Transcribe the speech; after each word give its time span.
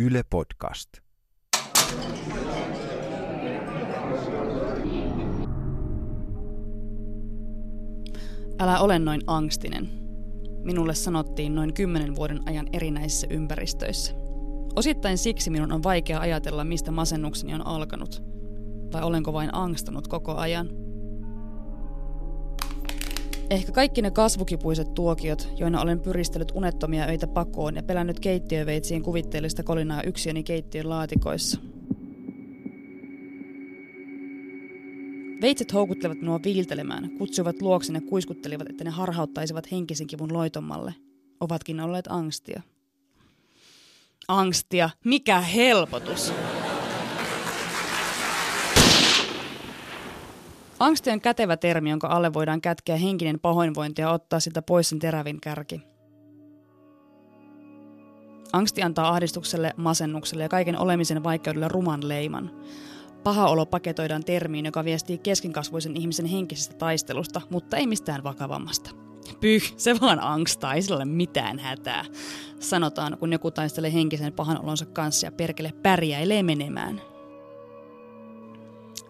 Yle 0.00 0.22
Podcast. 0.30 0.88
Älä 8.58 8.80
ole 8.80 8.98
noin 8.98 9.20
angstinen. 9.26 9.88
Minulle 10.64 10.94
sanottiin 10.94 11.54
noin 11.54 11.74
kymmenen 11.74 12.16
vuoden 12.16 12.40
ajan 12.48 12.66
erinäisissä 12.72 13.26
ympäristöissä. 13.30 14.12
Osittain 14.76 15.18
siksi 15.18 15.50
minun 15.50 15.72
on 15.72 15.82
vaikea 15.82 16.20
ajatella, 16.20 16.64
mistä 16.64 16.90
masennukseni 16.90 17.54
on 17.54 17.66
alkanut. 17.66 18.22
Vai 18.92 19.02
olenko 19.02 19.32
vain 19.32 19.54
angstunut 19.54 20.08
koko 20.08 20.34
ajan? 20.34 20.87
Ehkä 23.50 23.72
kaikki 23.72 24.02
ne 24.02 24.10
kasvukipuiset 24.10 24.94
tuokiot, 24.94 25.48
joina 25.56 25.80
olen 25.80 26.00
pyristellyt 26.00 26.52
unettomia 26.54 27.06
öitä 27.06 27.26
pakoon 27.26 27.76
ja 27.76 27.82
pelännyt 27.82 28.20
keittiöveitsiin 28.20 29.02
kuvitteellista 29.02 29.62
kolinaa 29.62 30.02
yksiöni 30.02 30.42
keittiön 30.42 30.88
laatikoissa. 30.88 31.60
Veitset 35.40 35.72
houkuttelevat 35.72 36.20
minua 36.20 36.40
viiltelemään, 36.44 37.10
kutsuivat 37.18 37.62
luoksen 37.62 37.94
ja 37.94 38.00
kuiskuttelivat, 38.00 38.70
että 38.70 38.84
ne 38.84 38.90
harhauttaisivat 38.90 39.72
henkisen 39.72 40.06
kivun 40.06 40.32
loitommalle. 40.32 40.94
Ovatkin 41.40 41.80
olleet 41.80 42.06
angstia. 42.08 42.62
Angstia, 44.28 44.90
mikä 45.04 45.40
helpotus! 45.40 46.32
Angsti 50.78 51.10
on 51.10 51.20
kätevä 51.20 51.56
termi, 51.56 51.90
jonka 51.90 52.08
alle 52.08 52.32
voidaan 52.32 52.60
kätkeä 52.60 52.96
henkinen 52.96 53.40
pahoinvointi 53.40 54.02
ja 54.02 54.10
ottaa 54.10 54.40
sitä 54.40 54.62
pois 54.62 54.88
sen 54.88 54.98
terävin 54.98 55.40
kärki. 55.40 55.82
Angsti 58.52 58.82
antaa 58.82 59.08
ahdistukselle, 59.08 59.72
masennukselle 59.76 60.42
ja 60.42 60.48
kaiken 60.48 60.78
olemisen 60.78 61.24
vaikeudelle 61.24 61.68
ruman 61.68 62.08
leiman. 62.08 62.50
Paha 63.24 63.48
olo 63.48 63.66
paketoidaan 63.66 64.24
termiin, 64.24 64.66
joka 64.66 64.84
viestii 64.84 65.18
keskinkasvuisen 65.18 65.96
ihmisen 65.96 66.26
henkisestä 66.26 66.74
taistelusta, 66.74 67.40
mutta 67.50 67.76
ei 67.76 67.86
mistään 67.86 68.24
vakavammasta. 68.24 68.90
Pyh, 69.40 69.74
se 69.76 70.00
vaan 70.00 70.20
angstaa, 70.20 70.74
ei 70.74 70.82
sillä 70.82 70.96
ole 70.96 71.04
mitään 71.04 71.58
hätää. 71.58 72.04
Sanotaan, 72.60 73.18
kun 73.18 73.32
joku 73.32 73.50
taistelee 73.50 73.92
henkisen 73.92 74.32
pahan 74.32 74.64
olonsa 74.64 74.86
kanssa 74.86 75.26
ja 75.26 75.32
perkele 75.32 75.72
pärjäilee 75.82 76.42
menemään. 76.42 77.00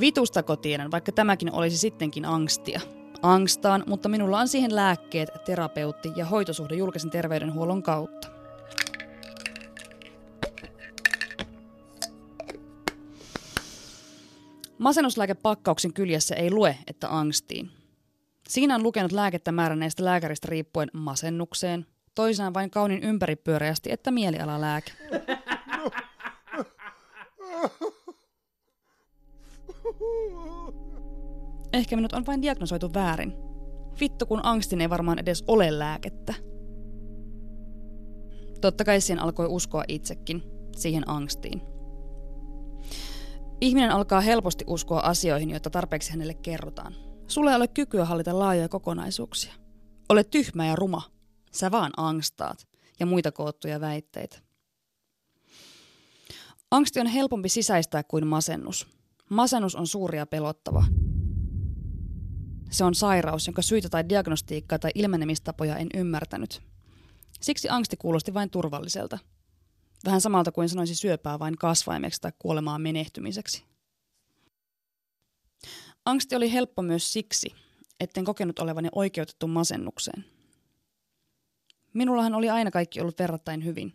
Vitustako 0.00 0.56
tiedän, 0.56 0.90
vaikka 0.90 1.12
tämäkin 1.12 1.52
olisi 1.52 1.76
sittenkin 1.76 2.24
angstia. 2.24 2.80
Angstaan, 3.22 3.84
mutta 3.86 4.08
minulla 4.08 4.38
on 4.38 4.48
siihen 4.48 4.76
lääkkeet, 4.76 5.28
terapeutti 5.44 6.12
ja 6.16 6.24
hoitosuhde 6.24 6.74
julkisen 6.74 7.10
terveydenhuollon 7.10 7.82
kautta. 7.82 8.28
Masennuslääkepakkauksen 14.78 15.92
kyljessä 15.92 16.34
ei 16.34 16.50
lue, 16.50 16.76
että 16.86 17.18
angstiin. 17.18 17.70
Siinä 18.48 18.74
on 18.74 18.82
lukenut 18.82 19.12
lääkettä 19.12 19.52
määränneestä 19.52 20.04
lääkäristä 20.04 20.48
riippuen 20.50 20.90
masennukseen, 20.92 21.86
toisaan 22.14 22.54
vain 22.54 22.70
kaunin 22.70 23.02
ympäripyöreästi, 23.02 23.92
että 23.92 24.10
mielialalääke. 24.10 24.92
Ehkä 31.72 31.96
minut 31.96 32.12
on 32.12 32.26
vain 32.26 32.42
diagnosoitu 32.42 32.94
väärin. 32.94 33.32
Vittu 34.00 34.26
kun 34.26 34.40
angstin 34.42 34.80
ei 34.80 34.90
varmaan 34.90 35.18
edes 35.18 35.44
ole 35.46 35.78
lääkettä. 35.78 36.34
Totta 38.60 38.84
kai 38.84 39.00
siihen 39.00 39.22
alkoi 39.22 39.46
uskoa 39.46 39.84
itsekin, 39.88 40.42
siihen 40.76 41.08
angstiin. 41.08 41.62
Ihminen 43.60 43.90
alkaa 43.90 44.20
helposti 44.20 44.64
uskoa 44.68 45.00
asioihin, 45.00 45.50
joita 45.50 45.70
tarpeeksi 45.70 46.10
hänelle 46.10 46.34
kerrotaan. 46.34 46.94
Sulle 47.26 47.50
ei 47.50 47.56
ole 47.56 47.68
kykyä 47.68 48.04
hallita 48.04 48.38
laajoja 48.38 48.68
kokonaisuuksia. 48.68 49.52
Ole 50.08 50.24
tyhmä 50.24 50.66
ja 50.66 50.76
ruma. 50.76 51.02
Sä 51.52 51.70
vaan 51.70 51.92
angstaat 51.96 52.68
ja 53.00 53.06
muita 53.06 53.32
koottuja 53.32 53.80
väitteitä. 53.80 54.38
Angsti 56.70 57.00
on 57.00 57.06
helpompi 57.06 57.48
sisäistää 57.48 58.02
kuin 58.02 58.26
masennus. 58.26 58.99
Masennus 59.30 59.76
on 59.76 59.86
suuri 59.86 60.18
ja 60.18 60.26
pelottava. 60.26 60.84
Se 62.70 62.84
on 62.84 62.94
sairaus, 62.94 63.46
jonka 63.46 63.62
syitä 63.62 63.88
tai 63.88 64.08
diagnostiikkaa 64.08 64.78
tai 64.78 64.90
ilmenemistapoja 64.94 65.76
en 65.76 65.88
ymmärtänyt. 65.94 66.62
Siksi 67.40 67.68
angsti 67.68 67.96
kuulosti 67.96 68.34
vain 68.34 68.50
turvalliselta. 68.50 69.18
Vähän 70.04 70.20
samalta 70.20 70.52
kuin 70.52 70.68
sanoisi 70.68 70.94
syöpää 70.94 71.38
vain 71.38 71.56
kasvaimeksi 71.56 72.20
tai 72.20 72.32
kuolemaa 72.38 72.78
menehtymiseksi. 72.78 73.64
Angsti 76.04 76.36
oli 76.36 76.52
helppo 76.52 76.82
myös 76.82 77.12
siksi, 77.12 77.54
etten 78.00 78.24
kokenut 78.24 78.58
olevani 78.58 78.88
oikeutettu 78.92 79.46
masennukseen. 79.46 80.24
Minullahan 81.94 82.34
oli 82.34 82.50
aina 82.50 82.70
kaikki 82.70 83.00
ollut 83.00 83.18
verrattain 83.18 83.64
hyvin. 83.64 83.92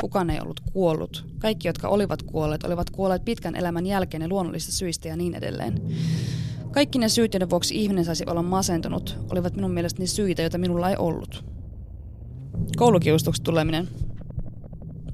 Kukaan 0.00 0.30
ei 0.30 0.40
ollut 0.40 0.60
kuollut. 0.72 1.33
Kaikki, 1.44 1.68
jotka 1.68 1.88
olivat 1.88 2.22
kuolleet, 2.22 2.64
olivat 2.64 2.90
kuolleet 2.90 3.24
pitkän 3.24 3.56
elämän 3.56 3.86
jälkeen 3.86 4.22
ja 4.22 4.28
luonnollisista 4.28 4.72
syistä 4.72 5.08
ja 5.08 5.16
niin 5.16 5.34
edelleen. 5.34 5.82
Kaikki 6.70 6.98
ne 6.98 7.08
syyt, 7.08 7.34
joiden 7.34 7.50
vuoksi 7.50 7.82
ihminen 7.82 8.04
saisi 8.04 8.24
olla 8.26 8.42
masentunut, 8.42 9.18
olivat 9.32 9.56
minun 9.56 9.70
mielestäni 9.70 10.06
syitä, 10.06 10.42
joita 10.42 10.58
minulla 10.58 10.90
ei 10.90 10.96
ollut. 10.98 11.44
Koulukiustuksi 12.76 13.42
tuleminen. 13.42 13.88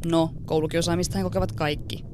No, 0.06 0.30
koulukiusaamista 0.44 1.18
he 1.18 1.24
kokevat 1.24 1.52
kaikki. 1.52 2.04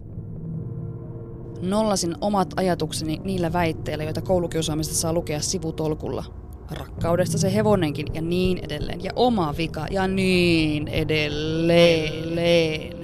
Nollasin 1.61 2.15
omat 2.21 2.55
ajatukseni 2.57 3.21
niillä 3.25 3.53
väitteillä, 3.53 4.05
joita 4.05 4.23
koulukiusaamista 4.23 4.95
saa 4.95 5.13
lukea 5.13 5.41
sivutolkulla. 5.41 6.25
Rakkaudesta 6.71 7.39
se 7.39 7.55
hevonenkin 7.55 8.07
ja 8.15 8.23
niin 8.23 8.59
edelleen. 8.59 9.05
Ja 9.05 9.11
oma 9.17 9.55
vika 9.57 9.87
ja 9.91 10.09
niin 10.09 10.89
edelleen. 10.89 12.96